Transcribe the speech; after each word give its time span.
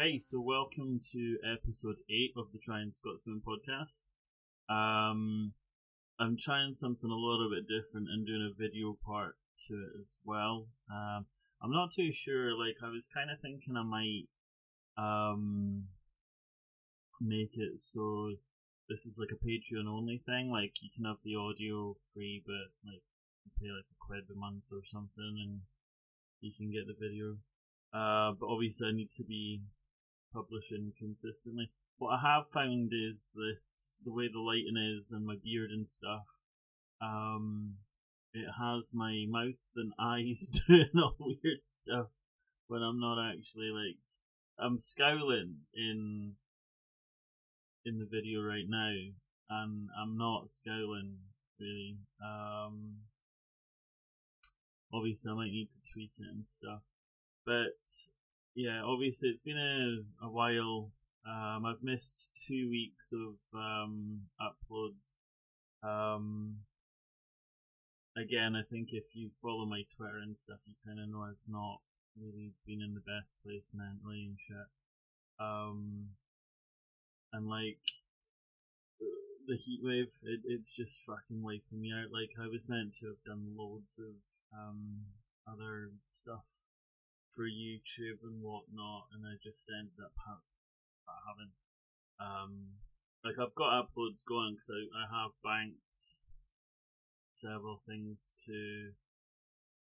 Hey, 0.00 0.20
so 0.20 0.40
welcome 0.40 1.00
to 1.10 1.38
episode 1.42 1.96
eight 2.08 2.30
of 2.36 2.52
the 2.52 2.60
Trying 2.60 2.92
Scotsman 2.94 3.42
podcast. 3.44 4.02
Um, 4.72 5.54
I'm 6.20 6.36
trying 6.38 6.76
something 6.76 7.10
a 7.10 7.14
little 7.16 7.50
bit 7.50 7.66
different 7.66 8.06
and 8.08 8.24
doing 8.24 8.48
a 8.48 8.54
video 8.56 8.96
part 9.04 9.34
to 9.66 9.74
it 9.74 10.00
as 10.00 10.20
well. 10.24 10.68
Um, 10.88 11.26
I'm 11.60 11.72
not 11.72 11.90
too 11.90 12.12
sure. 12.12 12.56
Like, 12.56 12.76
I 12.80 12.90
was 12.90 13.08
kind 13.12 13.28
of 13.28 13.40
thinking 13.40 13.74
I 13.76 13.82
might 13.82 14.28
um 14.96 15.86
make 17.20 17.54
it 17.54 17.80
so 17.80 18.34
this 18.88 19.04
is 19.04 19.18
like 19.18 19.30
a 19.32 19.44
Patreon 19.44 19.88
only 19.88 20.22
thing. 20.24 20.52
Like, 20.52 20.74
you 20.80 20.90
can 20.94 21.06
have 21.06 21.18
the 21.24 21.34
audio 21.34 21.96
free, 22.14 22.40
but 22.46 22.70
like 22.88 23.02
you 23.44 23.50
pay 23.60 23.74
like 23.74 23.90
a 23.90 23.98
quid 23.98 24.30
a 24.30 24.38
month 24.38 24.62
or 24.70 24.82
something, 24.84 25.42
and 25.42 25.62
you 26.40 26.52
can 26.56 26.70
get 26.70 26.86
the 26.86 26.94
video. 26.94 27.38
Uh, 27.92 28.30
but 28.38 28.46
obviously, 28.46 28.86
I 28.86 28.92
need 28.92 29.10
to 29.16 29.24
be 29.24 29.62
publishing 30.32 30.92
consistently. 30.98 31.70
What 31.98 32.14
I 32.14 32.20
have 32.20 32.48
found 32.48 32.92
is 32.92 33.26
that 33.34 33.56
the 34.04 34.12
way 34.12 34.28
the 34.32 34.40
lighting 34.40 34.76
is 34.76 35.10
and 35.10 35.26
my 35.26 35.34
beard 35.42 35.70
and 35.70 35.88
stuff, 35.88 36.26
um, 37.00 37.74
it 38.34 38.46
has 38.60 38.92
my 38.94 39.24
mouth 39.28 39.60
and 39.76 39.92
eyes 40.00 40.48
doing 40.68 40.90
all 40.96 41.16
weird 41.18 41.60
stuff 41.82 42.08
when 42.68 42.82
I'm 42.82 43.00
not 43.00 43.30
actually 43.30 43.70
like 43.70 43.98
I'm 44.58 44.78
scowling 44.78 45.56
in 45.74 46.34
in 47.84 47.98
the 47.98 48.06
video 48.06 48.42
right 48.42 48.66
now, 48.68 48.92
and 49.50 49.88
I'm 50.00 50.18
not 50.18 50.50
scowling 50.50 51.16
really. 51.58 51.96
Um, 52.22 52.96
obviously, 54.92 55.30
I 55.30 55.34
might 55.34 55.52
need 55.52 55.68
to 55.72 55.92
tweak 55.92 56.10
it 56.18 56.26
and 56.30 56.44
stuff, 56.48 56.82
but 57.46 57.78
yeah, 58.58 58.82
obviously 58.84 59.28
it's 59.28 59.42
been 59.42 59.56
a, 59.56 60.26
a 60.26 60.28
while. 60.28 60.90
Um, 61.24 61.64
I've 61.64 61.84
missed 61.84 62.28
two 62.34 62.68
weeks 62.68 63.12
of 63.12 63.36
um, 63.54 64.22
uploads. 64.42 65.14
Um, 65.84 66.56
again, 68.16 68.56
I 68.56 68.62
think 68.68 68.88
if 68.90 69.04
you 69.14 69.30
follow 69.40 69.64
my 69.64 69.82
Twitter 69.96 70.18
and 70.18 70.36
stuff, 70.36 70.58
you 70.66 70.74
kind 70.84 70.98
of 70.98 71.08
know 71.08 71.22
I've 71.22 71.46
not 71.46 71.78
really 72.20 72.50
been 72.66 72.82
in 72.82 72.94
the 72.94 73.00
best 73.00 73.36
place 73.46 73.70
mentally 73.72 74.24
and 74.26 74.36
shit. 74.40 74.68
Um, 75.38 76.08
and 77.32 77.48
like 77.48 77.78
the 79.46 79.56
heat 79.56 79.82
wave, 79.84 80.10
it, 80.24 80.40
it's 80.46 80.74
just 80.74 80.98
fucking 81.06 81.44
wiping 81.44 81.80
me 81.80 81.92
out. 81.92 82.10
Like 82.10 82.30
I 82.42 82.48
was 82.48 82.68
meant 82.68 82.96
to 82.96 83.06
have 83.06 83.22
done 83.24 83.54
loads 83.56 84.00
of 84.00 84.18
um, 84.52 85.02
other 85.46 85.92
stuff 86.10 86.42
for 87.38 87.46
YouTube 87.46 88.18
and 88.26 88.42
whatnot, 88.42 89.14
and 89.14 89.22
I 89.22 89.38
just 89.38 89.70
ended 89.70 90.02
up 90.02 90.10
ha- 90.18 90.42
having 91.06 91.54
um 92.18 92.82
like 93.22 93.38
I've 93.38 93.54
got 93.54 93.78
uploads 93.78 94.26
going 94.26 94.58
because 94.58 94.74
I, 94.74 94.82
I 94.90 95.04
have 95.06 95.30
banked 95.46 95.78
several 97.38 97.78
things 97.86 98.34
to 98.50 98.90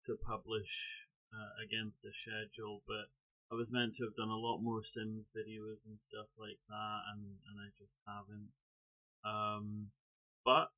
to 0.09 0.17
publish 0.25 1.05
uh, 1.37 1.53
against 1.61 2.01
a 2.09 2.17
schedule, 2.17 2.81
but 2.89 3.13
I 3.53 3.61
was 3.61 3.69
meant 3.69 3.93
to 4.01 4.05
have 4.09 4.17
done 4.17 4.33
a 4.33 4.41
lot 4.41 4.65
more 4.65 4.81
Sims 4.81 5.29
videos 5.37 5.85
and 5.85 6.01
stuff 6.01 6.33
like 6.41 6.65
that, 6.73 7.01
and 7.13 7.29
and 7.45 7.61
I 7.61 7.69
just 7.77 8.01
haven't. 8.09 8.57
Um, 9.21 9.93
but 10.49 10.73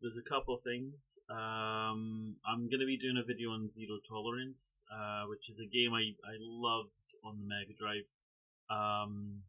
there's 0.00 0.16
a 0.16 0.28
couple 0.28 0.54
of 0.54 0.62
things. 0.62 1.18
Um, 1.30 2.36
I'm 2.46 2.68
going 2.70 2.80
to 2.80 2.86
be 2.86 2.96
doing 2.96 3.20
a 3.20 3.26
video 3.26 3.50
on 3.50 3.70
Zero 3.70 3.98
Tolerance, 4.08 4.82
uh, 4.90 5.24
which 5.28 5.50
is 5.50 5.58
a 5.60 5.68
game 5.68 5.92
I, 5.92 6.16
I 6.24 6.36
loved 6.40 7.14
on 7.24 7.38
the 7.38 7.44
Mega 7.44 7.76
Drive. 7.78 8.08
Um, 8.70 9.42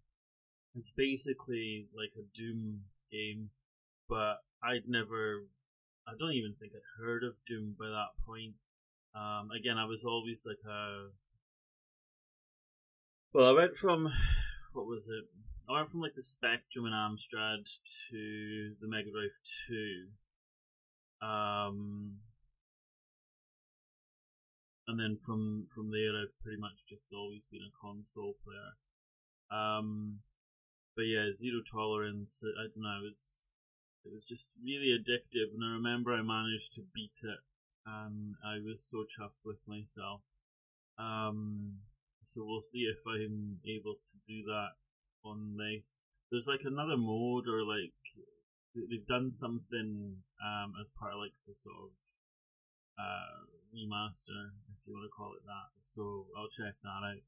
it's 0.75 0.91
basically 0.91 1.87
like 1.95 2.11
a 2.17 2.27
Doom 2.37 2.81
game, 3.11 3.49
but 4.09 4.43
I'd 4.63 4.87
never, 4.87 5.47
I 6.07 6.13
don't 6.19 6.33
even 6.33 6.55
think 6.59 6.73
I'd 6.75 7.01
heard 7.01 7.23
of 7.23 7.35
Doom 7.47 7.75
by 7.79 7.87
that 7.87 8.19
point. 8.25 8.55
Um, 9.15 9.49
again, 9.51 9.77
I 9.77 9.85
was 9.85 10.03
always 10.03 10.43
like 10.45 10.63
a, 10.67 11.11
well, 13.33 13.49
I 13.49 13.53
went 13.53 13.77
from, 13.77 14.11
what 14.73 14.85
was 14.85 15.07
it? 15.07 15.25
I 15.69 15.75
went 15.77 15.91
from 15.91 16.01
like 16.01 16.15
the 16.15 16.23
Spectrum 16.23 16.85
and 16.85 16.93
Amstrad 16.93 17.63
to 18.09 18.73
the 18.81 18.87
Mega 18.87 19.11
Drive 19.11 19.37
2 19.67 20.07
um, 21.21 22.17
and 24.87 24.99
then 24.99 25.17
from 25.17 25.67
from 25.73 25.91
there, 25.91 26.17
I've 26.21 26.37
pretty 26.41 26.59
much 26.59 26.83
just 26.89 27.13
always 27.13 27.45
been 27.51 27.61
a 27.61 27.77
console 27.79 28.35
player. 28.43 28.73
Um, 29.51 30.19
but 30.95 31.03
yeah, 31.03 31.29
Zero 31.37 31.61
Tolerance. 31.69 32.43
I 32.43 32.67
don't 32.67 32.83
know. 32.83 32.99
It 33.05 33.09
was 33.09 33.45
it 34.03 34.11
was 34.11 34.25
just 34.25 34.49
really 34.63 34.97
addictive, 34.97 35.53
and 35.53 35.63
I 35.63 35.73
remember 35.73 36.13
I 36.13 36.21
managed 36.21 36.73
to 36.73 36.81
beat 36.93 37.19
it, 37.23 37.39
and 37.85 38.35
I 38.43 38.57
was 38.59 38.83
so 38.83 39.05
chuffed 39.05 39.45
with 39.45 39.59
myself. 39.67 40.21
Um, 40.97 41.79
so 42.23 42.43
we'll 42.45 42.61
see 42.61 42.89
if 42.89 42.99
I'm 43.07 43.59
able 43.65 43.95
to 43.95 44.17
do 44.27 44.43
that 44.45 44.71
on 45.23 45.57
this. 45.57 45.91
There's 46.29 46.47
like 46.47 46.61
another 46.65 46.97
mode 46.97 47.47
or 47.47 47.63
like 47.63 47.93
they've 48.75 49.07
done 49.07 49.31
something 49.31 50.15
um, 50.39 50.73
as 50.81 50.91
part 50.97 51.13
of 51.13 51.19
like 51.19 51.35
the 51.47 51.55
sort 51.55 51.75
of 51.75 51.91
uh, 52.99 53.43
remaster, 53.75 54.55
if 54.71 54.79
you 54.85 54.93
want 54.93 55.07
to 55.07 55.15
call 55.15 55.33
it 55.35 55.45
that. 55.45 55.71
So 55.79 56.27
I'll 56.37 56.51
check 56.51 56.75
that 56.83 57.01
out. 57.03 57.23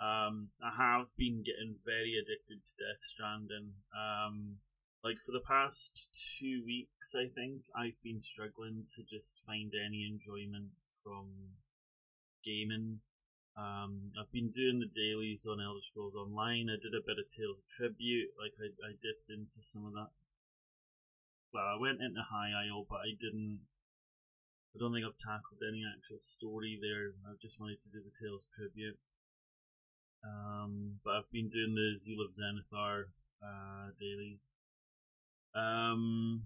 Um, 0.00 0.48
I 0.64 0.72
have 0.72 1.12
been 1.16 1.44
getting 1.44 1.76
very 1.84 2.16
addicted 2.16 2.64
to 2.64 2.72
Death 2.80 3.04
Stranding. 3.04 3.76
Um, 3.92 4.56
like 5.04 5.20
for 5.24 5.32
the 5.32 5.44
past 5.44 6.08
two 6.12 6.62
weeks, 6.64 7.12
I 7.14 7.28
think 7.28 7.64
I've 7.76 8.00
been 8.02 8.20
struggling 8.20 8.84
to 8.96 9.00
just 9.04 9.40
find 9.46 9.72
any 9.76 10.08
enjoyment 10.08 10.72
from 11.04 11.56
gaming. 12.44 13.00
Um, 13.56 14.12
I've 14.16 14.32
been 14.32 14.48
doing 14.48 14.80
the 14.80 14.88
dailies 14.88 15.44
on 15.44 15.60
Elder 15.60 15.84
Scrolls 15.84 16.16
Online. 16.16 16.72
I 16.72 16.80
did 16.80 16.96
a 16.96 17.04
bit 17.04 17.20
of 17.20 17.28
Tales 17.28 17.60
Tribute, 17.68 18.32
like 18.40 18.56
I, 18.56 18.72
I 18.80 18.92
dipped 19.04 19.28
into 19.28 19.60
some 19.60 19.84
of 19.84 19.92
that 19.92 20.08
well, 21.52 21.66
I 21.66 21.76
went 21.80 22.00
into 22.00 22.22
High 22.22 22.54
Isle, 22.54 22.86
but 22.88 23.02
I 23.02 23.14
didn't. 23.18 23.66
I 24.74 24.78
don't 24.78 24.94
think 24.94 25.02
I've 25.02 25.18
tackled 25.18 25.66
any 25.66 25.82
actual 25.82 26.22
story 26.22 26.78
there. 26.78 27.18
I 27.26 27.34
just 27.42 27.58
wanted 27.58 27.82
to 27.82 27.90
do 27.90 27.98
the 27.98 28.14
Tales 28.14 28.46
tribute. 28.54 28.98
Um, 30.22 31.00
but 31.02 31.18
I've 31.18 31.32
been 31.32 31.50
doing 31.50 31.74
the 31.74 31.98
Zeal 31.98 32.22
of 32.22 32.30
Zenithar 32.30 33.10
uh, 33.42 33.90
dailies. 33.98 34.46
Um, 35.54 36.44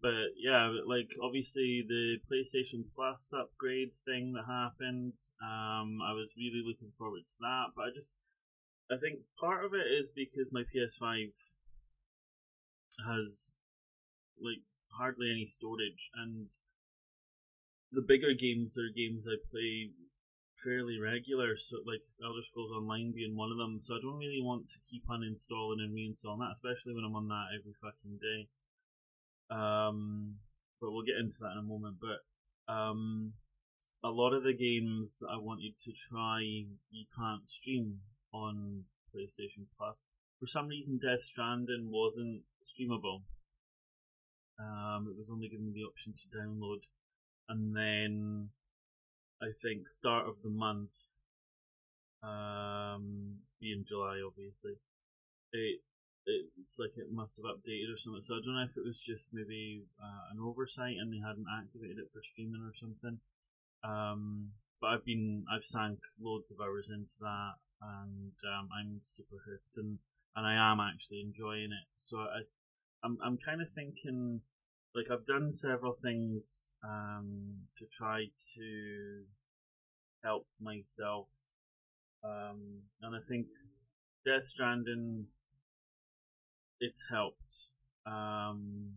but 0.00 0.38
yeah, 0.38 0.70
like 0.86 1.10
obviously 1.22 1.84
the 1.86 2.18
PlayStation 2.30 2.84
Plus 2.94 3.32
upgrade 3.34 3.92
thing 4.04 4.32
that 4.34 4.46
happened. 4.46 5.14
Um, 5.42 5.98
I 6.06 6.12
was 6.12 6.32
really 6.36 6.62
looking 6.64 6.92
forward 6.96 7.26
to 7.26 7.34
that, 7.40 7.74
but 7.74 7.82
I 7.82 7.90
just, 7.94 8.14
I 8.92 8.96
think 8.96 9.20
part 9.40 9.64
of 9.64 9.74
it 9.74 9.90
is 9.90 10.12
because 10.14 10.52
my 10.52 10.62
PS5 10.62 11.32
has 13.06 13.52
like 14.40 14.62
hardly 14.98 15.30
any 15.30 15.46
storage, 15.46 16.10
and 16.14 16.48
the 17.92 18.02
bigger 18.02 18.34
games 18.38 18.78
are 18.78 18.90
games 18.94 19.26
I 19.26 19.36
play 19.50 19.90
fairly 20.62 20.98
regular. 21.00 21.56
So 21.56 21.78
like 21.86 22.04
Elder 22.22 22.42
Scrolls 22.42 22.70
Online 22.72 23.12
being 23.12 23.36
one 23.36 23.50
of 23.50 23.58
them. 23.58 23.80
So 23.82 23.94
I 23.94 24.00
don't 24.02 24.18
really 24.18 24.42
want 24.42 24.68
to 24.70 24.78
keep 24.88 25.06
uninstalling 25.08 25.80
and 25.80 25.94
reinstalling 25.94 26.40
that, 26.40 26.54
especially 26.54 26.94
when 26.94 27.04
I'm 27.04 27.16
on 27.16 27.28
that 27.28 27.56
every 27.58 27.74
fucking 27.80 28.18
day. 28.20 28.48
Um, 29.50 30.36
but 30.80 30.92
we'll 30.92 31.04
get 31.04 31.16
into 31.20 31.38
that 31.40 31.52
in 31.52 31.58
a 31.58 31.62
moment. 31.62 31.96
But 32.00 32.72
um, 32.72 33.32
a 34.04 34.08
lot 34.08 34.32
of 34.32 34.44
the 34.44 34.54
games 34.54 35.22
I 35.28 35.36
wanted 35.36 35.78
to 35.84 35.92
try, 35.92 36.40
you 36.40 37.06
can't 37.16 37.48
stream 37.48 38.00
on 38.32 38.84
PlayStation 39.14 39.66
Plus. 39.76 40.02
For 40.40 40.46
some 40.46 40.68
reason, 40.68 40.98
Death 40.98 41.22
Stranding 41.22 41.90
wasn't 41.90 42.42
streamable. 42.64 43.22
Um, 44.58 45.06
it 45.08 45.16
was 45.16 45.28
only 45.30 45.48
given 45.48 45.72
the 45.74 45.84
option 45.84 46.14
to 46.14 46.38
download, 46.38 46.80
and 47.48 47.76
then 47.76 48.48
I 49.42 49.52
think 49.60 49.88
start 49.88 50.26
of 50.26 50.36
the 50.42 50.50
month, 50.50 50.92
um, 52.22 53.40
being 53.60 53.84
July, 53.86 54.20
obviously, 54.26 54.76
it 55.52 55.80
it's 56.26 56.78
like 56.78 56.92
it 56.96 57.12
must 57.12 57.36
have 57.36 57.48
updated 57.48 57.92
or 57.92 57.96
something. 57.96 58.22
So 58.22 58.34
I 58.36 58.40
don't 58.44 58.54
know 58.54 58.68
if 58.68 58.76
it 58.76 58.84
was 58.84 59.00
just 59.00 59.28
maybe 59.32 59.84
uh, 60.00 60.32
an 60.32 60.38
oversight 60.40 60.96
and 61.00 61.12
they 61.12 61.20
hadn't 61.20 61.48
activated 61.48 61.98
it 61.98 62.12
for 62.12 62.22
streaming 62.22 62.62
or 62.62 62.76
something. 62.76 63.18
Um, 63.82 64.52
but 64.80 64.88
I've 64.88 65.04
been 65.04 65.44
I've 65.52 65.64
sank 65.64 65.98
loads 66.20 66.52
of 66.52 66.60
hours 66.60 66.88
into 66.88 67.16
that, 67.20 67.54
and 67.80 68.32
um, 68.44 68.68
I'm 68.72 69.00
super 69.02 69.36
hooked, 69.44 69.76
and 69.76 69.98
and 70.36 70.46
I 70.46 70.72
am 70.72 70.80
actually 70.80 71.20
enjoying 71.20 71.70
it. 71.72 71.88
So 71.96 72.18
I 72.18 72.42
I'm 73.04 73.18
I'm 73.24 73.38
kind 73.38 73.60
of 73.62 73.68
thinking 73.74 74.40
like 74.94 75.06
I've 75.10 75.26
done 75.26 75.52
several 75.52 75.94
things 76.02 76.72
um, 76.84 77.66
to 77.78 77.86
try 77.86 78.24
to 78.56 79.22
help 80.24 80.46
myself 80.60 81.28
Um, 82.24 82.82
and 83.02 83.16
I 83.16 83.20
think 83.26 83.46
Death 84.26 84.46
Stranding, 84.46 85.26
it's 86.80 87.06
helped. 87.10 87.70
Um, 88.06 88.96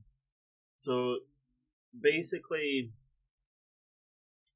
so 0.77 1.19
basically, 1.99 2.91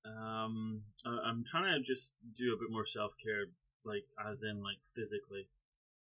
um, 0.05 0.81
I, 1.05 1.29
am 1.29 1.43
trying 1.45 1.73
to 1.73 1.83
just 1.85 2.11
do 2.35 2.53
a 2.53 2.57
bit 2.59 2.71
more 2.71 2.85
self 2.85 3.13
care, 3.23 3.45
like 3.85 4.05
as 4.29 4.43
in 4.43 4.61
like 4.63 4.79
physically. 4.95 5.47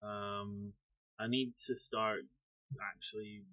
Um, 0.03 0.74
I 1.19 1.27
need 1.27 1.53
to 1.68 1.75
start 1.75 2.21
actually 2.81 3.44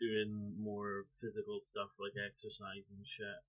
doing 0.00 0.54
more 0.58 1.04
physical 1.20 1.60
stuff 1.62 1.90
like 2.00 2.12
exercise 2.16 2.86
and 2.96 3.06
shit. 3.06 3.40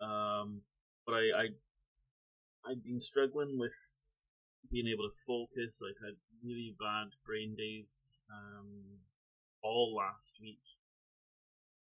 Um, 0.00 0.62
but 1.04 1.14
I, 1.14 1.42
I 1.42 1.46
I've 2.70 2.82
been 2.82 3.00
struggling 3.00 3.58
with 3.58 3.72
being 4.70 4.88
able 4.88 5.08
to 5.08 5.16
focus. 5.26 5.80
Like 5.82 5.96
I 6.02 6.06
had 6.06 6.16
really 6.44 6.74
bad 6.78 7.08
brain 7.24 7.54
days 7.56 8.18
um, 8.30 8.98
all 9.62 9.94
last 9.94 10.38
week. 10.40 10.62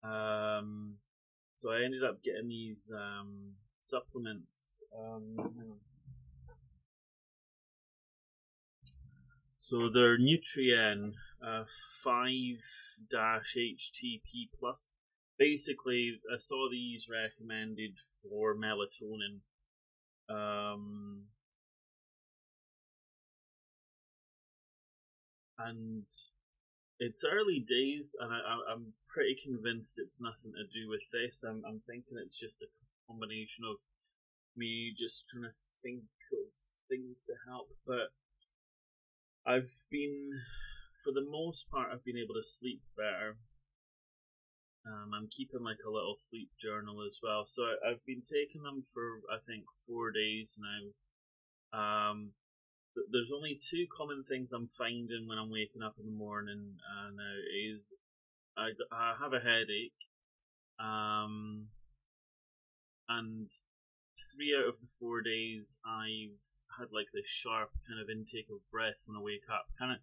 Um, 0.02 0.94
so 1.54 1.70
I 1.70 1.84
ended 1.84 2.02
up 2.02 2.22
getting 2.24 2.48
these 2.48 2.92
um, 2.94 3.52
supplements. 3.84 4.82
Um, 4.96 5.36
so 9.72 9.88
they're 9.88 10.18
Nutrien 10.18 11.12
uh, 11.42 11.64
5 12.04 12.12
HTP 13.10 14.50
plus. 14.60 14.90
Basically, 15.38 16.20
I 16.30 16.36
saw 16.36 16.68
these 16.70 17.08
recommended 17.08 17.92
for 18.22 18.54
melatonin. 18.54 19.40
Um, 20.28 21.22
and 25.58 26.04
it's 26.98 27.24
early 27.24 27.64
days, 27.66 28.14
and 28.20 28.30
I, 28.30 28.72
am 28.74 28.92
pretty 29.08 29.38
convinced 29.42 29.94
it's 29.96 30.20
nothing 30.20 30.52
to 30.52 30.64
do 30.64 30.90
with 30.90 31.08
this. 31.14 31.44
I'm, 31.48 31.62
I'm 31.66 31.80
thinking 31.86 32.18
it's 32.22 32.38
just 32.38 32.58
a 32.60 32.68
combination 33.10 33.64
of 33.64 33.78
me 34.54 34.92
just 35.00 35.24
trying 35.28 35.44
to 35.44 35.56
think 35.82 36.02
of 36.30 36.52
things 36.90 37.24
to 37.24 37.32
help. 37.48 37.68
But 37.86 38.12
I've 39.46 39.70
been, 39.90 40.30
for 41.02 41.12
the 41.12 41.26
most 41.28 41.68
part, 41.70 41.88
I've 41.92 42.04
been 42.04 42.18
able 42.18 42.34
to 42.34 42.46
sleep 42.46 42.80
better. 42.96 43.36
Um, 44.86 45.10
I'm 45.14 45.28
keeping 45.30 45.62
like 45.62 45.78
a 45.86 45.90
little 45.90 46.16
sleep 46.18 46.50
journal 46.60 47.04
as 47.06 47.18
well. 47.22 47.44
So 47.46 47.62
I, 47.62 47.90
have 47.90 48.04
been 48.06 48.22
taking 48.22 48.62
them 48.62 48.82
for 48.92 49.22
I 49.30 49.38
think 49.46 49.64
four 49.86 50.10
days 50.10 50.58
now. 50.58 50.90
Um, 51.72 52.32
there's 53.10 53.32
only 53.34 53.58
two 53.70 53.86
common 53.96 54.24
things 54.28 54.50
I'm 54.52 54.68
finding 54.76 55.26
when 55.26 55.38
I'm 55.38 55.50
waking 55.50 55.82
up 55.82 55.94
in 55.98 56.06
the 56.06 56.12
morning 56.12 56.76
uh, 56.82 57.10
now 57.10 57.36
is 57.72 57.92
I, 58.56 58.70
I 58.92 59.14
have 59.20 59.32
a 59.32 59.40
headache, 59.40 59.96
um, 60.78 61.68
and 63.08 63.48
three 64.34 64.54
out 64.58 64.68
of 64.68 64.74
the 64.80 64.88
four 65.00 65.22
days 65.22 65.78
I've 65.86 66.51
had 66.78 66.92
like 66.92 67.10
this 67.12 67.28
sharp 67.28 67.70
kind 67.88 68.00
of 68.00 68.08
intake 68.08 68.48
of 68.50 68.64
breath 68.70 69.00
when 69.04 69.16
I 69.16 69.22
wake 69.22 69.48
up. 69.50 69.68
Kind 69.78 69.92
of, 69.92 69.98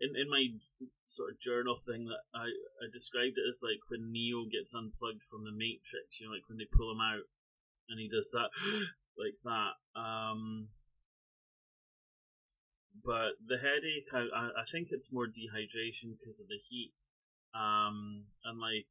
in 0.00 0.16
in 0.16 0.28
my 0.28 0.56
sort 1.04 1.30
of 1.30 1.40
journal 1.40 1.78
thing 1.84 2.08
that 2.08 2.24
I 2.34 2.48
I 2.80 2.88
described 2.92 3.36
it 3.36 3.48
as 3.48 3.62
like 3.62 3.84
when 3.88 4.10
Neo 4.10 4.44
gets 4.48 4.74
unplugged 4.74 5.22
from 5.22 5.44
the 5.44 5.52
Matrix. 5.52 6.18
You 6.18 6.26
know, 6.26 6.34
like 6.34 6.48
when 6.48 6.58
they 6.58 6.68
pull 6.70 6.90
him 6.90 7.00
out 7.00 7.28
and 7.88 8.00
he 8.00 8.08
does 8.08 8.32
that 8.32 8.50
like 9.20 9.36
that. 9.44 9.76
Um, 9.98 10.68
but 13.04 13.36
the 13.44 13.58
headache, 13.58 14.08
I 14.12 14.62
I 14.62 14.64
think 14.70 14.88
it's 14.90 15.12
more 15.12 15.26
dehydration 15.26 16.16
because 16.16 16.40
of 16.40 16.48
the 16.48 16.58
heat. 16.58 16.92
Um, 17.54 18.24
and 18.44 18.60
like 18.60 18.88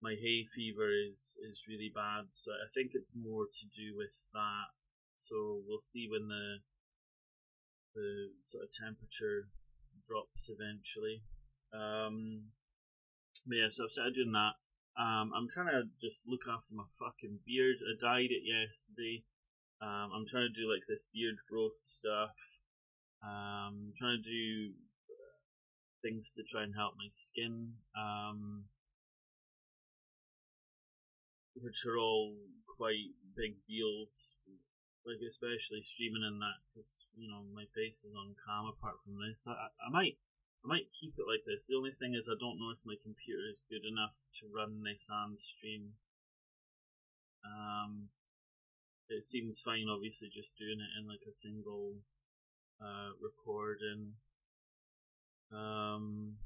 my 0.00 0.14
hay 0.14 0.46
fever 0.54 0.90
is 0.90 1.36
is 1.42 1.66
really 1.68 1.90
bad, 1.92 2.30
so 2.30 2.52
I 2.52 2.70
think 2.72 2.92
it's 2.94 3.12
more 3.14 3.46
to 3.46 3.64
do 3.66 3.96
with 3.96 4.14
that. 4.32 4.77
So 5.18 5.60
we'll 5.66 5.82
see 5.82 6.06
when 6.08 6.28
the 6.28 6.62
the 7.94 8.30
sort 8.42 8.64
of 8.64 8.70
temperature 8.72 9.50
drops 10.06 10.48
eventually. 10.48 11.26
Um, 11.74 12.54
but 13.46 13.56
yeah, 13.56 13.68
so 13.70 13.84
I've 13.84 13.92
started 13.92 14.14
doing 14.14 14.32
that. 14.32 14.54
Um, 14.94 15.30
I'm 15.34 15.48
trying 15.50 15.70
to 15.74 15.90
just 16.00 16.26
look 16.26 16.46
after 16.46 16.74
my 16.74 16.86
fucking 16.98 17.42
beard. 17.46 17.82
I 17.82 17.94
dyed 17.98 18.30
it 18.30 18.46
yesterday. 18.46 19.24
Um, 19.82 20.10
I'm 20.14 20.26
trying 20.26 20.48
to 20.50 20.54
do 20.54 20.70
like 20.70 20.86
this 20.88 21.06
beard 21.12 21.38
growth 21.50 21.78
stuff. 21.84 22.34
Um, 23.22 23.90
I'm 23.90 23.94
trying 23.98 24.22
to 24.22 24.26
do 24.26 24.74
things 26.02 26.30
to 26.36 26.42
try 26.50 26.62
and 26.62 26.74
help 26.74 26.94
my 26.96 27.10
skin, 27.14 27.74
um, 27.96 28.64
which 31.54 31.84
are 31.86 31.98
all 31.98 32.34
quite 32.76 33.14
big 33.36 33.64
deals. 33.66 34.34
Like 35.08 35.24
especially 35.24 35.80
streaming 35.80 36.20
in 36.20 36.36
that 36.44 36.60
because 36.68 37.08
you 37.16 37.32
know 37.32 37.40
my 37.56 37.64
face 37.72 38.04
is 38.04 38.12
on 38.12 38.36
cam. 38.44 38.68
Apart 38.68 39.00
from 39.00 39.16
this, 39.16 39.48
I, 39.48 39.72
I 39.80 39.88
might 39.88 40.20
I 40.60 40.68
might 40.68 40.92
keep 40.92 41.16
it 41.16 41.24
like 41.24 41.48
this. 41.48 41.64
The 41.64 41.80
only 41.80 41.96
thing 41.96 42.12
is 42.12 42.28
I 42.28 42.36
don't 42.36 42.60
know 42.60 42.76
if 42.76 42.84
my 42.84 43.00
computer 43.00 43.48
is 43.48 43.64
good 43.72 43.88
enough 43.88 44.12
to 44.36 44.52
run 44.52 44.84
this 44.84 45.08
and 45.08 45.40
stream. 45.40 45.96
Um, 47.40 48.12
it 49.08 49.24
seems 49.24 49.62
fine, 49.64 49.88
obviously, 49.88 50.28
just 50.28 50.58
doing 50.58 50.76
it 50.76 50.92
in 51.00 51.08
like 51.08 51.24
a 51.24 51.32
single 51.32 51.94
uh, 52.80 53.16
recording. 53.20 54.12
Um, 55.50 56.36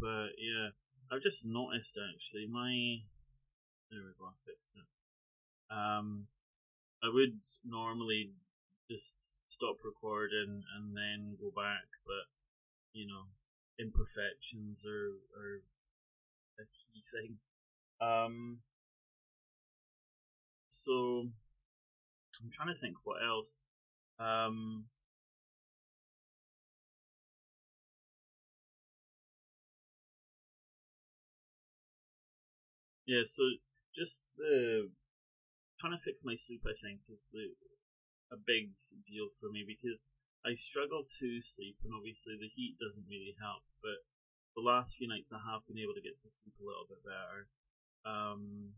but 0.00 0.34
yeah, 0.34 0.74
I've 1.12 1.22
just 1.22 1.44
noticed 1.44 1.96
actually 1.96 2.46
my 2.50 3.06
there 3.90 4.00
we 4.02 4.12
go, 4.18 4.26
I 4.26 4.36
fixed 4.46 4.76
it. 4.76 4.88
Um, 5.74 6.26
I 7.02 7.08
would 7.12 7.40
normally 7.64 8.32
just 8.90 9.38
stop 9.46 9.76
recording 9.84 10.62
and 10.76 10.96
then 10.96 11.36
go 11.40 11.50
back, 11.54 11.86
but 12.06 12.26
you 12.92 13.06
know, 13.06 13.24
imperfections 13.80 14.84
are 14.86 15.14
are 15.38 15.62
a 16.60 16.64
key 16.74 17.02
thing. 17.12 17.38
Um, 18.00 18.60
so 20.70 21.28
I'm 22.42 22.50
trying 22.50 22.74
to 22.74 22.80
think 22.80 22.96
what 23.04 23.22
else. 23.22 23.58
Um, 24.18 24.86
Yeah, 33.06 33.22
so 33.26 33.42
just 33.94 34.22
the 34.36 34.90
trying 35.80 35.96
to 35.96 36.04
fix 36.04 36.20
my 36.20 36.36
sleep, 36.36 36.60
I 36.68 36.76
think, 36.76 37.00
is 37.08 37.24
the, 37.32 37.56
a 38.28 38.36
big 38.36 38.76
deal 39.08 39.32
for 39.40 39.48
me 39.48 39.64
because 39.64 39.96
I 40.44 40.56
struggle 40.60 41.04
to 41.04 41.28
sleep, 41.40 41.80
and 41.84 41.96
obviously 41.96 42.36
the 42.36 42.52
heat 42.52 42.76
doesn't 42.76 43.08
really 43.08 43.36
help. 43.40 43.64
But 43.80 44.04
the 44.56 44.64
last 44.64 45.00
few 45.00 45.08
nights, 45.08 45.32
I 45.32 45.40
have 45.40 45.64
been 45.64 45.80
able 45.80 45.96
to 45.96 46.04
get 46.04 46.20
to 46.20 46.28
sleep 46.28 46.56
a 46.60 46.68
little 46.68 46.84
bit 46.84 47.00
better. 47.00 47.48
Um, 48.04 48.76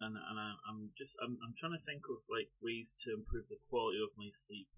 and 0.00 0.16
and 0.16 0.36
I, 0.36 0.56
am 0.68 0.92
just 0.96 1.16
I'm 1.20 1.40
I'm 1.40 1.56
trying 1.56 1.76
to 1.76 1.86
think 1.88 2.04
of 2.12 2.20
like 2.28 2.52
ways 2.60 2.92
to 3.04 3.16
improve 3.16 3.48
the 3.48 3.60
quality 3.68 4.00
of 4.00 4.16
my 4.16 4.28
sleep. 4.32 4.68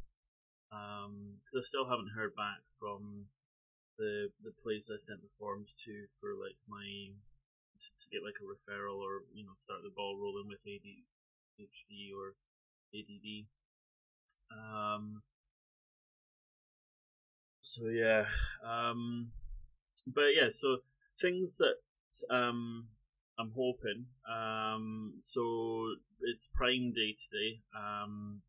Um, 0.70 1.40
because 1.42 1.64
I 1.64 1.70
still 1.70 1.88
haven't 1.88 2.14
heard 2.14 2.36
back 2.36 2.62
from 2.78 3.32
the 3.98 4.30
the 4.46 4.54
place 4.62 4.90
I 4.90 4.98
sent 5.02 5.22
the 5.22 5.34
forms 5.38 5.74
to 5.86 6.06
for 6.22 6.38
like 6.38 6.58
my 6.70 7.18
to, 7.80 7.88
to 8.02 8.06
get 8.10 8.22
like 8.22 8.38
a 8.40 8.46
referral 8.46 8.98
or 8.98 9.22
you 9.32 9.44
know 9.44 9.56
start 9.64 9.80
the 9.82 9.94
ball 9.94 10.18
rolling 10.18 10.48
with 10.48 10.60
ADHD 10.66 12.12
or 12.14 12.34
ADD. 12.94 13.46
Um, 14.50 15.22
so 17.60 17.86
yeah, 17.88 18.24
um, 18.64 19.30
but 20.06 20.34
yeah, 20.34 20.48
so 20.52 20.78
things 21.20 21.58
that 21.58 21.76
um, 22.34 22.88
I'm 23.38 23.52
hoping. 23.54 24.06
Um, 24.28 25.14
so 25.20 25.94
it's 26.22 26.48
Prime 26.52 26.92
Day 26.92 27.14
today, 27.18 27.60
um, 27.76 28.42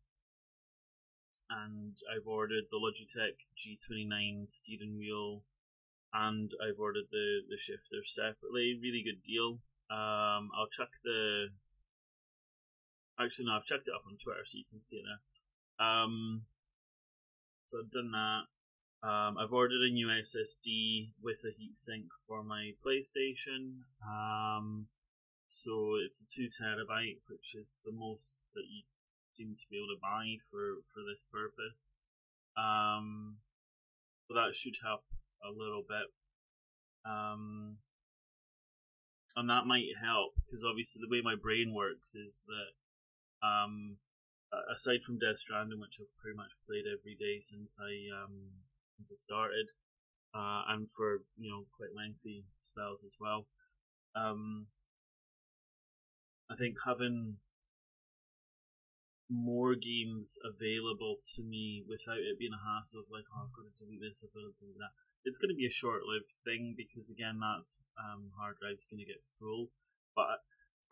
and 1.50 1.96
I've 2.10 2.26
ordered 2.26 2.64
the 2.70 2.78
Logitech 2.78 3.44
G29 3.56 4.50
steering 4.50 4.98
wheel 4.98 5.42
and 6.12 6.50
I've 6.62 6.78
ordered 6.78 7.08
the 7.10 7.40
the 7.48 7.58
shifter 7.58 8.02
separately. 8.04 8.78
Really 8.80 9.02
good 9.04 9.22
deal. 9.22 9.60
Um, 9.90 10.50
I'll 10.56 10.70
check 10.70 10.90
the. 11.04 11.48
Actually, 13.18 13.46
no, 13.46 13.52
I've 13.52 13.64
checked 13.68 13.88
it 13.88 13.94
up 13.94 14.06
on 14.06 14.16
Twitter, 14.16 14.44
so 14.46 14.58
you 14.58 14.64
can 14.70 14.80
see 14.80 14.96
it 14.96 15.04
there. 15.04 15.86
Um, 15.86 16.42
so 17.68 17.78
I've 17.78 17.92
done 17.92 18.12
that. 18.12 18.44
Um, 19.02 19.38
I've 19.38 19.52
ordered 19.52 19.80
a 19.80 19.92
new 19.92 20.08
SSD 20.08 21.12
with 21.22 21.40
a 21.44 21.52
heatsink 21.56 22.08
for 22.26 22.42
my 22.42 22.72
PlayStation. 22.84 23.86
Um, 24.04 24.86
so 25.48 25.96
it's 26.04 26.20
a 26.20 26.26
two 26.26 26.48
terabyte, 26.48 27.20
which 27.28 27.54
is 27.54 27.78
the 27.84 27.92
most 27.92 28.40
that 28.54 28.64
you 28.68 28.82
seem 29.32 29.56
to 29.58 29.66
be 29.70 29.78
able 29.78 29.94
to 29.94 30.00
buy 30.00 30.36
for 30.50 30.82
for 30.92 31.00
this 31.06 31.22
purpose. 31.32 31.88
Um, 32.56 33.38
but 34.28 34.34
that 34.34 34.54
should 34.54 34.76
help 34.82 35.02
a 35.44 35.50
little 35.50 35.84
bit. 35.86 36.08
Um, 37.04 37.78
and 39.36 39.48
that 39.48 39.66
might 39.66 39.96
help 40.02 40.34
because 40.44 40.64
obviously 40.64 41.00
the 41.00 41.10
way 41.10 41.22
my 41.22 41.36
brain 41.38 41.72
works 41.74 42.14
is 42.14 42.44
that 42.46 42.70
um, 43.46 43.96
aside 44.74 45.02
from 45.06 45.18
Death 45.18 45.38
Stranding, 45.38 45.80
which 45.80 45.96
I've 46.00 46.12
pretty 46.20 46.36
much 46.36 46.52
played 46.66 46.84
every 46.84 47.14
day 47.14 47.40
since 47.40 47.78
I 47.80 47.92
um, 48.12 48.66
since 48.96 49.08
I 49.08 49.16
started, 49.16 49.70
uh, 50.34 50.68
and 50.68 50.90
for 50.90 51.22
you 51.38 51.50
know 51.50 51.64
quite 51.72 51.94
lengthy 51.96 52.44
spells 52.66 53.04
as 53.04 53.16
well. 53.20 53.46
Um, 54.14 54.66
I 56.50 56.56
think 56.56 56.76
having 56.84 57.38
more 59.30 59.78
games 59.78 60.36
available 60.42 61.16
to 61.36 61.42
me 61.42 61.84
without 61.86 62.18
it 62.18 62.38
being 62.38 62.50
a 62.50 62.66
hassle 62.66 62.98
of 62.98 63.06
like, 63.06 63.22
oh, 63.30 63.46
I've 63.46 63.54
got 63.54 63.70
to 63.70 63.78
delete 63.78 64.02
this, 64.02 64.26
I've 64.26 64.34
got 64.34 64.50
to 64.50 64.58
delete 64.58 64.82
that. 64.82 64.90
It's 65.24 65.38
going 65.38 65.52
to 65.52 65.58
be 65.58 65.66
a 65.66 65.72
short-lived 65.72 66.32
thing 66.44 66.74
because 66.76 67.10
again, 67.10 67.40
that 67.40 67.66
um, 68.00 68.32
hard 68.38 68.56
drive's 68.60 68.86
going 68.86 69.00
to 69.00 69.08
get 69.08 69.22
full. 69.38 69.68
But 70.16 70.40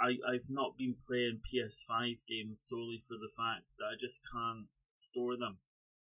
I 0.01 0.21
I've 0.23 0.49
not 0.49 0.77
been 0.79 0.95
playing 0.95 1.43
PS5 1.43 2.23
games 2.29 2.63
solely 2.63 3.03
for 3.07 3.17
the 3.19 3.33
fact 3.35 3.67
that 3.79 3.91
I 3.91 3.97
just 3.99 4.23
can't 4.23 4.69
store 4.99 5.37
them. 5.37 5.59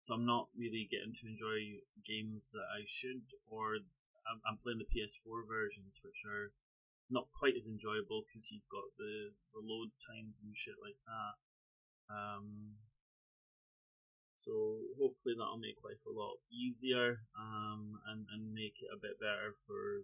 So 0.02 0.14
I'm 0.14 0.26
not 0.26 0.48
really 0.58 0.88
getting 0.90 1.14
to 1.14 1.30
enjoy 1.30 1.78
games 2.02 2.50
that 2.50 2.66
I 2.66 2.82
should, 2.90 3.22
or 3.46 3.78
I'm, 4.26 4.42
I'm 4.42 4.58
playing 4.58 4.82
the 4.82 4.90
PS4 4.90 5.46
versions, 5.46 6.02
which 6.02 6.26
are 6.26 6.50
not 7.06 7.30
quite 7.30 7.54
as 7.54 7.70
enjoyable 7.70 8.26
because 8.26 8.50
you've 8.50 8.66
got 8.66 8.88
the, 8.98 9.30
the 9.54 9.62
load 9.62 9.94
times 10.02 10.42
and 10.42 10.56
shit 10.56 10.74
like 10.82 10.98
that. 11.06 11.34
Um, 12.10 12.74
so 14.42 14.82
hopefully 14.98 15.34
that'll 15.38 15.62
make 15.62 15.78
life 15.86 16.02
a 16.02 16.10
lot 16.10 16.42
easier 16.50 17.22
um, 17.38 17.94
and, 18.10 18.26
and 18.34 18.52
make 18.52 18.82
it 18.82 18.90
a 18.90 18.98
bit 18.98 19.22
better 19.22 19.54
for 19.66 20.02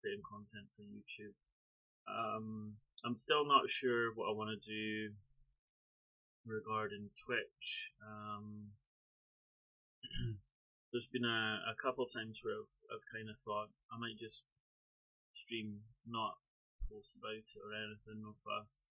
creating 0.00 0.24
content 0.24 0.68
for 0.76 0.84
YouTube. 0.84 1.32
Um, 2.04 2.76
I'm 3.04 3.16
still 3.16 3.46
not 3.48 3.68
sure 3.68 4.12
what 4.12 4.28
I 4.28 4.36
want 4.36 4.50
to 4.52 4.60
do 4.60 5.16
regarding 6.44 7.08
Twitch. 7.16 7.92
Um, 8.04 8.76
there's 10.92 11.08
been 11.08 11.24
a, 11.24 11.72
a 11.72 11.76
couple 11.80 12.04
times 12.04 12.40
where 12.42 12.60
I've, 12.60 12.76
I've 12.92 13.06
kind 13.08 13.28
of 13.28 13.36
thought 13.44 13.72
I 13.92 13.96
might 13.96 14.18
just 14.18 14.44
stream, 15.32 15.86
not 16.04 16.36
post 16.90 17.16
about 17.16 17.38
it 17.38 17.60
or 17.60 17.72
anything, 17.72 18.20
no 18.20 18.34
fuss. 18.44 18.84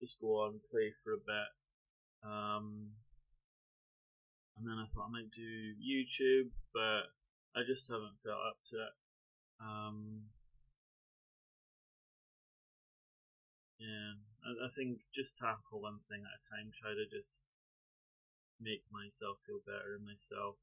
Just 0.00 0.20
go 0.20 0.46
on, 0.46 0.60
play 0.70 0.92
for 1.02 1.14
a 1.14 1.18
bit. 1.18 1.50
Um, 2.22 2.94
and 4.58 4.66
then 4.66 4.74
I 4.74 4.90
thought 4.90 5.06
I 5.06 5.14
might 5.14 5.30
do 5.30 5.78
YouTube, 5.78 6.50
but 6.74 7.14
I 7.54 7.62
just 7.62 7.86
haven't 7.86 8.18
felt 8.26 8.42
up 8.42 8.58
to 8.70 8.76
it. 8.82 8.94
Um, 9.62 10.26
yeah, 13.78 14.18
I, 14.42 14.66
I 14.66 14.68
think 14.74 15.06
just 15.14 15.38
tackle 15.38 15.78
one 15.78 16.02
thing 16.10 16.26
at 16.26 16.34
a 16.34 16.42
time. 16.50 16.74
Try 16.74 16.90
to 16.90 17.06
just 17.06 17.46
make 18.58 18.82
myself 18.90 19.38
feel 19.46 19.62
better 19.62 19.94
in 19.94 20.02
myself. 20.02 20.58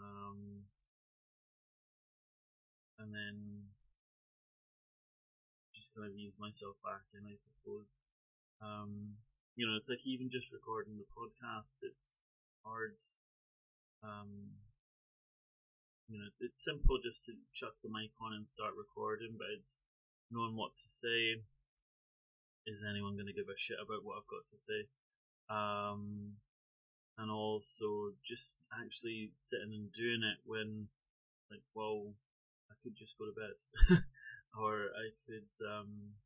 Um, 0.00 0.64
and 2.96 3.12
then 3.12 3.68
just 5.76 5.92
kind 5.92 6.08
of 6.08 6.16
ease 6.16 6.40
myself 6.40 6.80
back 6.80 7.04
in, 7.12 7.28
I 7.28 7.36
suppose. 7.36 7.92
Um, 8.64 9.20
you 9.56 9.68
know, 9.68 9.76
it's 9.76 9.92
like 9.92 10.08
even 10.08 10.32
just 10.32 10.52
recording 10.52 10.96
the 10.96 11.08
podcast, 11.12 11.84
it's 11.84 12.24
hard. 12.64 12.96
Um, 14.02 14.56
you 16.08 16.18
know, 16.18 16.28
it's 16.40 16.64
simple 16.64 16.98
just 16.98 17.24
to 17.26 17.32
chuck 17.54 17.74
the 17.82 17.90
mic 17.90 18.10
on 18.20 18.34
and 18.34 18.48
start 18.48 18.72
recording, 18.76 19.36
but 19.38 19.46
it's 19.54 19.78
knowing 20.30 20.56
what 20.56 20.74
to 20.76 20.88
say. 20.88 21.42
Is 22.66 22.84
anyone 22.84 23.14
going 23.14 23.26
to 23.30 23.36
give 23.36 23.48
a 23.48 23.56
shit 23.56 23.80
about 23.80 24.04
what 24.04 24.20
I've 24.20 24.30
got 24.30 24.44
to 24.52 24.58
say? 24.60 24.80
Um, 25.48 26.36
and 27.16 27.30
also 27.30 28.12
just 28.24 28.68
actually 28.74 29.32
sitting 29.36 29.72
and 29.72 29.92
doing 29.92 30.22
it 30.22 30.38
when, 30.44 30.88
like, 31.50 31.64
well, 31.74 32.12
I 32.70 32.74
could 32.82 32.96
just 32.96 33.18
go 33.18 33.26
to 33.26 33.34
bed. 33.34 33.56
or 34.58 34.90
I 34.98 35.14
could 35.26 35.50
um, 35.62 36.18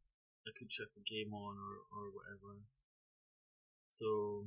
I 0.46 0.50
could 0.56 0.70
check 0.70 0.88
a 0.96 1.04
game 1.04 1.32
on 1.32 1.56
or, 1.56 1.84
or 1.92 2.08
whatever. 2.12 2.60
So 3.90 4.46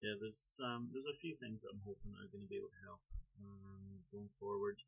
yeah, 0.00 0.16
there's 0.20 0.56
um, 0.64 0.88
there's 0.92 1.08
a 1.08 1.20
few 1.20 1.36
things 1.36 1.60
that 1.60 1.72
I'm 1.72 1.84
hoping 1.84 2.16
are 2.16 2.30
going 2.32 2.44
to 2.44 2.50
be 2.50 2.56
able 2.56 2.72
to 2.72 2.84
help 2.84 3.04
um, 3.36 4.00
going 4.08 4.32
forward. 4.40 4.80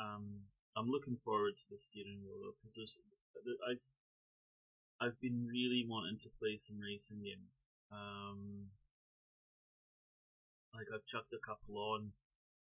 Um, 0.00 0.48
I'm 0.76 0.88
looking 0.88 1.16
forward 1.16 1.56
to 1.56 1.66
the 1.68 1.80
steering 1.80 2.24
wheel 2.24 2.40
though 2.40 2.56
because 2.60 2.76
I've 3.64 3.84
I've 5.00 5.20
been 5.20 5.44
really 5.44 5.84
wanting 5.84 6.16
to 6.24 6.32
play 6.40 6.56
some 6.56 6.80
racing 6.80 7.20
games. 7.20 7.60
Um, 7.92 8.72
like 10.72 10.88
I've 10.88 11.04
chucked 11.04 11.36
a 11.36 11.40
couple 11.44 11.76
on, 11.76 12.12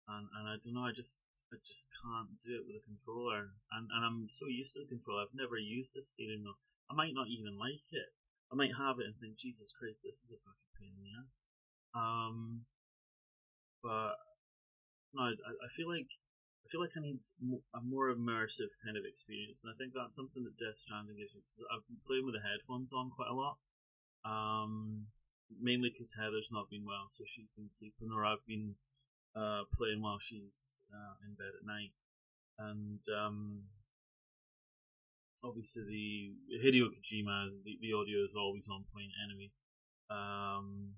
and 0.09 0.25
and 0.25 0.45
I 0.49 0.57
don't 0.61 0.73
know. 0.73 0.89
I 0.89 0.93
just 0.93 1.21
I 1.53 1.61
just 1.61 1.93
can't 1.93 2.33
do 2.41 2.57
it 2.57 2.65
with 2.65 2.81
a 2.81 2.87
controller. 2.89 3.53
And, 3.69 3.85
and 3.93 4.01
I'm 4.01 4.25
so 4.29 4.49
used 4.49 4.73
to 4.73 4.81
the 4.81 4.89
controller, 4.89 5.21
I've 5.21 5.37
never 5.37 5.57
used 5.57 5.93
this 5.93 6.09
steering 6.09 6.41
wheel. 6.41 6.57
I 6.89 6.93
might 6.97 7.13
not 7.13 7.29
even 7.29 7.57
like 7.57 7.85
it. 7.93 8.09
I 8.51 8.55
might 8.55 8.73
have 8.73 8.97
it 9.01 9.09
and 9.09 9.17
think, 9.17 9.37
Jesus 9.37 9.73
Christ, 9.73 10.01
this 10.01 10.21
is 10.21 10.29
a 10.33 10.41
fucking 10.41 10.73
pain 10.77 10.93
in 10.93 11.01
the 11.01 11.13
ass. 11.17 11.44
Um, 11.95 12.67
but 13.81 14.19
no, 15.15 15.31
I, 15.31 15.31
I 15.31 15.69
feel 15.75 15.87
like 15.87 16.11
I 16.65 16.67
feel 16.67 16.81
like 16.81 16.97
I 16.97 17.01
need 17.01 17.21
a 17.73 17.81
more 17.81 18.11
immersive 18.11 18.73
kind 18.83 18.97
of 18.97 19.05
experience, 19.07 19.63
and 19.63 19.71
I 19.71 19.77
think 19.77 19.93
that's 19.93 20.17
something 20.17 20.43
that 20.43 20.59
Death 20.59 20.81
Stranding 20.81 21.15
gives 21.15 21.37
me 21.37 21.45
because 21.45 21.63
I've 21.71 21.87
been 21.87 22.01
playing 22.03 22.25
with 22.25 22.35
the 22.35 22.43
headphones 22.43 22.91
on 22.91 23.13
quite 23.13 23.29
a 23.29 23.37
lot. 23.37 23.61
Um, 24.25 25.07
mainly 25.61 25.93
because 25.93 26.17
Heather's 26.17 26.49
not 26.51 26.69
been 26.69 26.85
well, 26.85 27.07
so 27.09 27.23
she's 27.27 27.53
been 27.55 27.69
sleeping, 27.77 28.09
or 28.09 28.25
I've 28.25 28.43
been 28.47 28.75
uh, 29.37 29.69
playing 29.73 30.01
while 30.01 30.19
she's 30.19 30.81
uh, 30.89 31.21
in 31.21 31.37
bed 31.37 31.53
at 31.53 31.65
night, 31.65 31.93
and 32.57 32.99
um, 33.13 33.69
obviously 35.43 35.85
the 35.85 36.57
Hideo 36.65 36.89
Kojima, 36.89 37.53
the, 37.63 37.77
the 37.81 37.93
audio 37.93 38.25
is 38.25 38.35
always 38.35 38.65
on 38.65 38.85
point 38.89 39.13
anyway. 39.21 39.53
Um, 40.09 40.97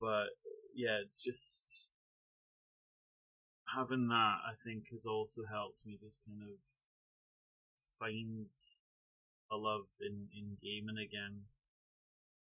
but 0.00 0.34
yeah, 0.74 0.98
it's 1.04 1.20
just 1.20 1.88
having 3.74 4.08
that. 4.08 4.36
I 4.46 4.54
think 4.64 4.90
has 4.92 5.06
also 5.06 5.42
helped 5.50 5.84
me 5.84 5.98
just 6.00 6.18
kind 6.26 6.42
of 6.42 6.58
find 7.98 8.48
a 9.52 9.56
love 9.56 9.86
in 10.00 10.28
in 10.34 10.56
gaming 10.62 10.98
again, 10.98 11.44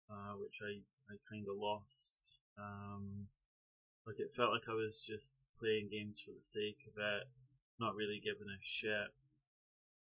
uh, 0.10 0.34
which 0.40 0.60
I 0.64 0.82
I 1.12 1.16
kind 1.30 1.46
of 1.48 1.58
lost. 1.58 2.18
Um, 2.58 3.28
like 4.06 4.20
it 4.20 4.34
felt 4.36 4.52
like 4.52 4.68
I 4.70 4.74
was 4.74 5.02
just 5.06 5.32
playing 5.60 5.90
games 5.92 6.20
for 6.20 6.32
the 6.32 6.44
sake 6.44 6.84
of 6.88 6.98
it, 6.98 7.24
not 7.80 7.96
really 7.96 8.20
giving 8.24 8.50
a 8.50 8.60
shit. 8.62 9.14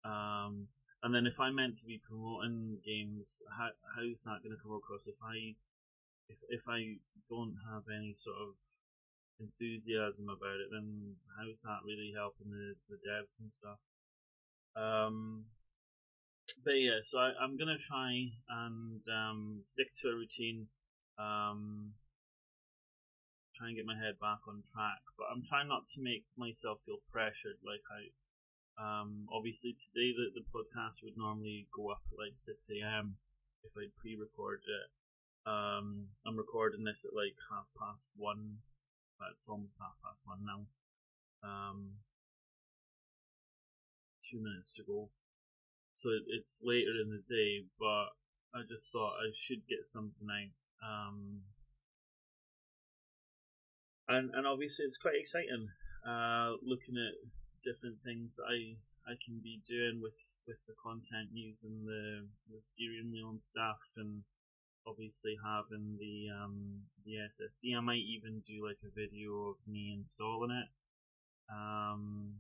Um, 0.05 0.69
and 1.03 1.15
then 1.15 1.27
if 1.27 1.39
I'm 1.39 1.55
meant 1.57 1.79
to 1.79 1.87
be 1.87 2.01
promoting 2.03 2.79
games, 2.85 3.43
how 3.57 3.71
how's 3.95 4.25
that 4.25 4.43
going 4.43 4.55
to 4.55 4.63
come 4.63 4.75
across 4.75 5.07
if 5.07 5.17
I 5.23 5.55
if 6.29 6.39
if 6.49 6.63
I 6.69 6.97
don't 7.29 7.57
have 7.73 7.85
any 7.93 8.15
sort 8.15 8.37
of 8.37 8.55
enthusiasm 9.41 10.29
about 10.29 10.61
it, 10.61 10.69
then 10.73 11.17
how's 11.37 11.61
that 11.63 11.87
really 11.87 12.13
helping 12.15 12.51
the, 12.51 12.75
the 12.89 12.99
devs 12.99 13.39
and 13.41 13.53
stuff? 13.53 13.79
Um, 14.77 15.45
but 16.65 16.79
yeah, 16.81 17.01
so 17.05 17.19
I, 17.19 17.33
am 17.43 17.57
gonna 17.57 17.79
try 17.79 18.31
and 18.49 19.03
um, 19.09 19.63
stick 19.65 19.89
to 20.03 20.09
a 20.09 20.15
routine. 20.15 20.67
Um, 21.19 21.95
try 23.59 23.69
and 23.69 23.77
get 23.77 23.87
my 23.87 23.99
head 23.99 24.19
back 24.23 24.47
on 24.47 24.63
track. 24.63 25.03
But 25.19 25.27
I'm 25.35 25.43
trying 25.43 25.67
not 25.67 25.91
to 25.95 26.01
make 26.01 26.25
myself 26.39 26.79
feel 26.87 27.03
pressured. 27.11 27.59
Like 27.67 27.83
I, 27.91 28.15
um, 28.79 29.27
obviously 29.35 29.75
today 29.75 30.15
the 30.15 30.31
the 30.35 30.47
podcast 30.47 31.03
would 31.03 31.19
normally 31.19 31.67
go 31.75 31.91
up 31.91 32.03
at 32.11 32.19
like 32.19 32.39
six 32.39 32.71
a.m. 32.71 33.19
if 33.63 33.75
I'd 33.75 33.95
pre-recorded 33.99 34.67
it. 34.67 34.89
Um, 35.49 36.13
I'm 36.27 36.37
recording 36.37 36.85
this 36.85 37.09
at 37.09 37.17
like 37.17 37.33
half 37.49 37.65
past 37.81 38.13
one. 38.17 38.61
It's 39.33 39.49
almost 39.49 39.81
half 39.81 39.97
past 40.05 40.21
one 40.29 40.45
now. 40.45 40.61
Um, 41.41 42.05
two 44.21 44.45
minutes 44.45 44.71
to 44.77 44.85
go. 44.85 45.09
So 45.95 46.11
it's 46.29 46.61
later 46.63 47.01
in 47.01 47.09
the 47.09 47.25
day, 47.25 47.65
but 47.81 48.13
I 48.53 48.69
just 48.69 48.93
thought 48.93 49.17
I 49.17 49.33
should 49.33 49.65
get 49.67 49.89
something 49.89 50.29
out. 50.29 50.53
Um, 50.85 51.49
and 54.07 54.31
and 54.35 54.47
obviously 54.47 54.85
it's 54.85 55.01
quite 55.01 55.17
exciting 55.17 55.73
uh, 56.07 56.61
looking 56.61 57.01
at 57.01 57.17
different 57.65 58.05
things 58.05 58.37
that 58.37 58.53
I 58.53 58.77
I 59.09 59.17
can 59.17 59.41
be 59.43 59.65
doing 59.65 60.05
with 60.05 60.21
with 60.47 60.61
the 60.69 60.77
content 60.77 61.33
using 61.33 61.89
the 61.89 62.29
the 62.53 62.61
steering 62.61 63.11
wheel 63.11 63.33
and 63.33 63.43
stuff, 63.43 63.81
and 63.97 64.29
obviously 64.89 65.37
having 65.45 65.99
the 65.99 66.29
um 66.33 66.83
the 67.05 67.13
SSD. 67.13 67.77
I 67.77 67.81
might 67.81 68.05
even 68.07 68.43
do 68.47 68.67
like 68.67 68.79
a 68.85 68.95
video 68.95 69.51
of 69.51 69.57
me 69.67 69.95
installing 69.97 70.51
it. 70.51 70.69
Um, 71.51 72.35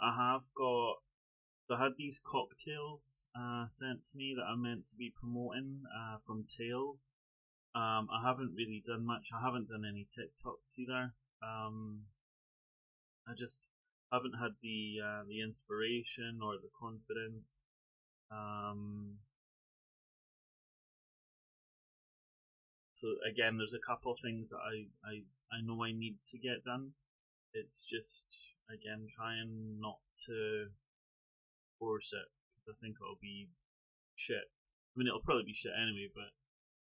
I 0.00 0.14
have 0.16 0.42
got. 0.56 0.96
So 1.68 1.76
I 1.76 1.84
had 1.84 1.92
these 1.96 2.20
cocktails 2.24 3.26
uh, 3.38 3.66
sent 3.68 4.04
to 4.10 4.16
me 4.16 4.34
that 4.36 4.44
I'm 4.44 4.62
meant 4.62 4.88
to 4.90 4.96
be 4.96 5.12
promoting 5.14 5.82
uh, 5.86 6.18
from 6.26 6.44
Tail. 6.44 6.96
Um, 7.74 8.08
I 8.12 8.20
haven't 8.26 8.52
really 8.54 8.82
done 8.84 9.06
much. 9.06 9.28
I 9.32 9.40
haven't 9.40 9.68
done 9.68 9.84
any 9.88 10.06
TikToks 10.10 10.78
either. 10.78 11.14
Um, 11.42 12.02
I 13.26 13.32
just 13.38 13.68
haven't 14.12 14.34
had 14.34 14.52
the 14.62 14.98
uh, 15.02 15.22
the 15.26 15.40
inspiration 15.40 16.40
or 16.42 16.54
the 16.60 16.68
confidence. 16.78 17.62
Um, 18.30 19.18
so 23.02 23.18
again, 23.26 23.58
there's 23.58 23.74
a 23.74 23.82
couple 23.82 24.14
of 24.14 24.22
things 24.22 24.50
that 24.54 24.62
I, 24.62 24.86
I 25.02 25.26
I 25.50 25.58
know 25.66 25.82
I 25.82 25.90
need 25.90 26.22
to 26.30 26.38
get 26.38 26.62
done. 26.62 26.94
It's 27.52 27.82
just 27.82 28.30
again 28.70 29.10
trying 29.10 29.82
not 29.82 29.98
to 30.30 30.70
force 31.82 32.14
it 32.14 32.30
because 32.54 32.70
I 32.70 32.74
think 32.78 33.02
it'll 33.02 33.18
be 33.20 33.50
shit. 34.14 34.46
I 34.46 34.94
mean, 34.94 35.08
it'll 35.10 35.26
probably 35.26 35.50
be 35.50 35.58
shit 35.58 35.74
anyway, 35.74 36.14
but 36.14 36.30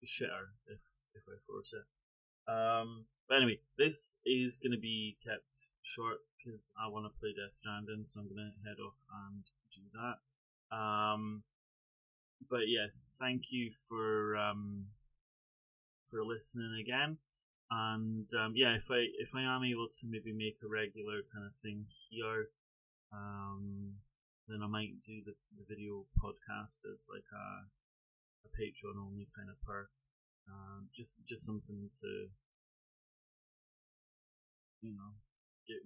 shitter 0.02 0.58
if 0.66 0.82
if 1.14 1.22
I 1.30 1.38
force 1.46 1.78
it. 1.78 1.86
Um, 2.50 3.06
but 3.30 3.38
anyway, 3.38 3.60
this 3.78 4.18
is 4.26 4.58
going 4.58 4.74
to 4.74 4.82
be 4.82 5.16
kept 5.22 5.70
short 5.84 6.26
because 6.34 6.74
I 6.74 6.90
want 6.90 7.06
to 7.06 7.20
play 7.22 7.38
Death 7.38 7.54
Stranding, 7.54 8.10
so 8.10 8.22
I'm 8.22 8.34
going 8.34 8.50
to 8.50 8.68
head 8.68 8.82
off 8.82 8.98
and 9.30 9.46
do 9.70 9.86
that. 9.94 10.18
Um, 10.76 11.44
but 12.50 12.66
yeah, 12.66 12.90
thank 13.20 13.52
you 13.52 13.70
for 13.88 14.36
um, 14.38 14.86
for 16.10 16.26
listening 16.26 16.82
again. 16.82 17.18
And 17.72 18.26
um, 18.34 18.54
yeah, 18.56 18.74
if 18.76 18.90
I 18.90 19.06
if 19.22 19.30
I 19.36 19.46
am 19.46 19.64
able 19.64 19.88
to 19.88 20.04
maybe 20.10 20.34
make 20.34 20.58
a 20.66 20.68
regular 20.68 21.22
kind 21.30 21.46
of 21.46 21.54
thing 21.62 21.86
here, 22.10 22.50
um, 23.14 23.94
then 24.48 24.66
I 24.66 24.68
might 24.68 24.98
do 25.06 25.22
the, 25.22 25.38
the 25.54 25.66
video 25.70 26.10
podcast 26.18 26.82
as 26.90 27.06
like 27.06 27.30
a 27.30 27.70
a 28.46 28.50
Patreon 28.58 28.98
only 28.98 29.30
kind 29.36 29.50
of 29.50 29.62
perk. 29.62 29.94
Um, 30.50 30.90
just 30.98 31.14
just 31.30 31.46
something 31.46 31.90
to 32.02 32.10
you 34.82 34.96
know 34.98 35.14
give 35.70 35.86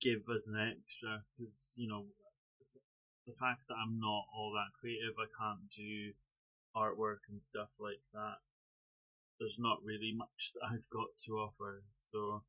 give 0.00 0.28
as 0.28 0.46
an 0.46 0.60
extra 0.60 1.24
because 1.38 1.72
you 1.80 1.88
know 1.88 2.04
the 3.26 3.32
fact 3.38 3.68
that 3.68 3.78
I'm 3.78 4.00
not 4.00 4.26
all 4.34 4.52
that 4.58 4.74
creative, 4.80 5.14
I 5.16 5.28
can't 5.30 5.70
do 5.70 6.12
artwork 6.74 7.28
and 7.28 7.38
stuff 7.42 7.70
like 7.78 8.02
that. 8.12 8.42
There's 9.40 9.58
not 9.58 9.82
really 9.82 10.12
much 10.14 10.52
that 10.54 10.68
I've 10.68 10.88
got 10.92 11.16
to 11.24 11.40
offer, 11.40 11.82
so 12.12 12.44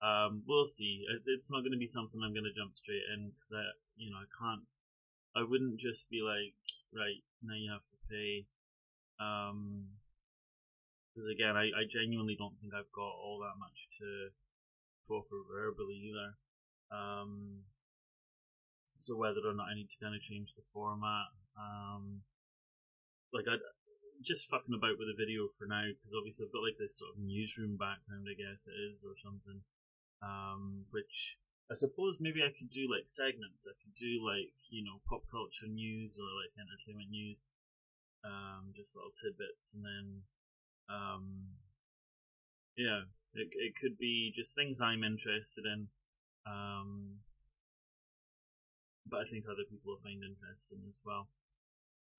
um, 0.00 0.42
we'll 0.48 0.66
see. 0.66 1.04
It's 1.26 1.50
not 1.50 1.60
going 1.60 1.76
to 1.76 1.78
be 1.78 1.86
something 1.86 2.20
I'm 2.24 2.32
going 2.32 2.48
to 2.48 2.56
jump 2.56 2.72
straight 2.74 3.04
in 3.12 3.36
because 3.36 3.52
I, 3.52 3.64
you 3.96 4.10
know, 4.10 4.24
I 4.24 4.28
can't. 4.32 4.64
I 5.36 5.44
wouldn't 5.44 5.78
just 5.78 6.08
be 6.08 6.24
like, 6.24 6.56
right 6.90 7.20
now 7.44 7.54
you 7.54 7.70
have 7.70 7.84
to 7.84 7.98
pay. 8.08 8.48
Um, 9.20 10.00
because 11.12 11.28
again, 11.28 11.56
I, 11.56 11.68
I 11.76 11.84
genuinely 11.84 12.36
don't 12.38 12.56
think 12.60 12.72
I've 12.72 12.90
got 12.96 13.12
all 13.12 13.44
that 13.44 13.60
much 13.60 13.92
to, 14.00 14.32
to 14.32 15.08
offer 15.12 15.44
verbally 15.44 16.00
either. 16.08 16.32
Um, 16.88 17.68
so 18.96 19.16
whether 19.16 19.44
or 19.44 19.54
not 19.54 19.68
I 19.68 19.76
need 19.76 19.90
to 19.92 20.00
kind 20.02 20.14
of 20.14 20.22
change 20.22 20.54
the 20.56 20.64
format, 20.72 21.28
um, 21.58 22.22
like 23.32 23.44
I 23.48 23.60
just 24.20 24.48
fucking 24.52 24.76
about 24.76 25.00
with 25.00 25.08
the 25.08 25.16
video 25.16 25.48
for 25.56 25.64
now 25.64 25.88
because 25.88 26.12
obviously 26.12 26.44
I've 26.44 26.52
got 26.52 26.66
like 26.66 26.76
this 26.76 27.00
sort 27.00 27.16
of 27.16 27.24
newsroom 27.24 27.80
background, 27.80 28.28
I 28.28 28.36
guess 28.36 28.68
it 28.68 28.76
is, 28.76 29.04
or 29.04 29.16
something. 29.16 29.64
Um, 30.20 30.84
which 30.92 31.40
I 31.72 31.74
suppose 31.74 32.20
maybe 32.20 32.44
I 32.44 32.52
could 32.52 32.68
do 32.68 32.84
like 32.90 33.08
segments. 33.08 33.64
I 33.64 33.72
could 33.80 33.96
do 33.96 34.20
like 34.20 34.52
you 34.68 34.84
know 34.84 35.00
pop 35.08 35.24
culture 35.30 35.70
news 35.70 36.20
or 36.20 36.28
like 36.36 36.52
entertainment 36.60 37.08
news, 37.08 37.40
um, 38.26 38.76
just 38.76 38.92
little 38.92 39.16
tidbits, 39.16 39.72
and 39.72 39.82
then 39.86 40.06
um, 40.92 41.56
yeah, 42.76 43.08
it 43.32 43.48
it 43.56 43.72
could 43.80 43.96
be 43.96 44.32
just 44.36 44.54
things 44.54 44.80
I'm 44.80 45.04
interested 45.04 45.64
in. 45.64 45.88
Um, 46.44 47.24
but 49.06 49.22
I 49.22 49.26
think 49.30 49.44
other 49.46 49.64
people 49.64 49.96
will 49.96 50.04
find 50.04 50.20
interesting 50.20 50.84
as 50.88 51.00
well. 51.04 51.28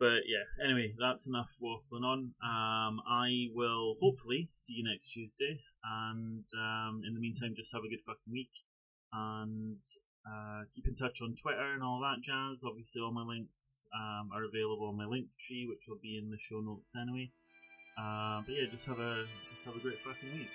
But 0.02 0.26
yeah, 0.26 0.66
anyway, 0.66 0.96
that's 0.98 1.28
enough 1.28 1.54
waffling 1.62 2.02
on. 2.02 2.34
Um, 2.42 3.02
I 3.06 3.54
will 3.54 3.98
hopefully 4.02 4.50
see 4.58 4.74
you 4.74 4.84
next 4.84 5.14
Tuesday, 5.14 5.62
and 5.86 6.44
um, 6.58 7.04
in 7.06 7.14
the 7.14 7.20
meantime, 7.20 7.54
just 7.56 7.72
have 7.72 7.84
a 7.86 7.88
good 7.88 8.02
fucking 8.04 8.34
week, 8.34 8.50
and 9.14 9.78
uh, 10.26 10.66
keep 10.74 10.88
in 10.88 10.96
touch 10.96 11.22
on 11.22 11.36
Twitter 11.40 11.74
and 11.78 11.84
all 11.84 12.02
that 12.02 12.24
jazz. 12.24 12.64
Obviously, 12.66 13.00
all 13.00 13.14
my 13.14 13.22
links 13.22 13.86
um, 13.94 14.32
are 14.34 14.44
available 14.44 14.90
on 14.90 14.98
my 14.98 15.06
link 15.06 15.28
tree, 15.38 15.68
which 15.70 15.86
will 15.88 16.02
be 16.02 16.18
in 16.18 16.32
the 16.32 16.38
show 16.42 16.62
notes 16.62 16.94
anyway. 16.98 17.30
Uh, 17.94 18.42
but 18.42 18.56
yeah, 18.56 18.66
just 18.72 18.88
have 18.88 18.98
a 18.98 19.26
just 19.54 19.66
have 19.66 19.76
a 19.76 19.80
great 19.86 20.02
fucking 20.02 20.34
week. 20.34 20.50